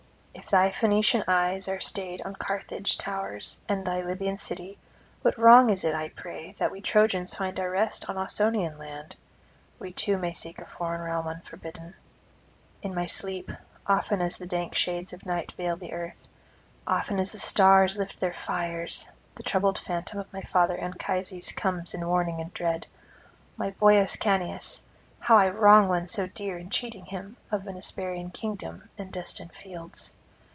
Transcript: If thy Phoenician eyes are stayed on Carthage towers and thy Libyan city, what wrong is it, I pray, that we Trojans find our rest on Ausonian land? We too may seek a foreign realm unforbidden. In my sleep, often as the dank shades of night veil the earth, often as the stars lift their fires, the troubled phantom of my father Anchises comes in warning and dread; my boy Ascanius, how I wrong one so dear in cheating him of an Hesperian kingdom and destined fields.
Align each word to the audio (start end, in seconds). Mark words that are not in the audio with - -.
If 0.33 0.49
thy 0.49 0.71
Phoenician 0.71 1.25
eyes 1.27 1.67
are 1.67 1.81
stayed 1.81 2.21
on 2.21 2.35
Carthage 2.35 2.97
towers 2.97 3.61
and 3.69 3.85
thy 3.85 4.01
Libyan 4.01 4.37
city, 4.37 4.77
what 5.21 5.37
wrong 5.37 5.69
is 5.69 5.83
it, 5.83 5.93
I 5.93 6.07
pray, 6.09 6.53
that 6.57 6.71
we 6.71 6.79
Trojans 6.81 7.35
find 7.35 7.59
our 7.59 7.69
rest 7.69 8.09
on 8.09 8.17
Ausonian 8.17 8.77
land? 8.79 9.15
We 9.77 9.91
too 9.91 10.17
may 10.17 10.31
seek 10.33 10.59
a 10.59 10.65
foreign 10.65 11.01
realm 11.01 11.27
unforbidden. 11.27 11.93
In 12.81 12.95
my 12.95 13.05
sleep, 13.07 13.51
often 13.85 14.21
as 14.21 14.37
the 14.37 14.47
dank 14.47 14.73
shades 14.73 15.11
of 15.13 15.25
night 15.25 15.51
veil 15.51 15.75
the 15.75 15.91
earth, 15.93 16.27
often 16.87 17.19
as 17.19 17.33
the 17.33 17.39
stars 17.39 17.97
lift 17.97 18.19
their 18.21 18.33
fires, 18.33 19.11
the 19.35 19.43
troubled 19.43 19.77
phantom 19.77 20.17
of 20.19 20.31
my 20.33 20.41
father 20.41 20.77
Anchises 20.77 21.51
comes 21.51 21.93
in 21.93 22.07
warning 22.07 22.39
and 22.41 22.53
dread; 22.53 22.87
my 23.57 23.71
boy 23.71 23.97
Ascanius, 23.97 24.83
how 25.19 25.37
I 25.37 25.49
wrong 25.49 25.87
one 25.89 26.07
so 26.07 26.25
dear 26.25 26.57
in 26.57 26.69
cheating 26.71 27.05
him 27.05 27.35
of 27.51 27.67
an 27.67 27.75
Hesperian 27.75 28.31
kingdom 28.31 28.89
and 28.97 29.11
destined 29.11 29.51
fields. 29.53 30.13